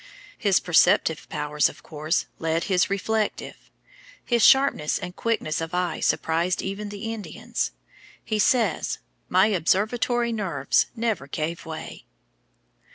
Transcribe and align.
His 0.35 0.59
perceptive 0.59 1.29
powers, 1.29 1.69
of 1.69 1.83
course, 1.83 2.25
led 2.39 2.63
his 2.63 2.89
reflective. 2.89 3.69
His 4.25 4.43
sharpness 4.43 4.97
and 4.97 5.15
quickness 5.15 5.61
of 5.61 5.75
eye 5.75 5.99
surprised 5.99 6.59
even 6.63 6.89
the 6.89 7.13
Indians. 7.13 7.69
He 8.25 8.39
says: 8.39 8.97
"My 9.29 9.45
observatory 9.45 10.31
nerves 10.31 10.87
never 10.95 11.27
gave 11.27 11.67
way." 11.67 12.05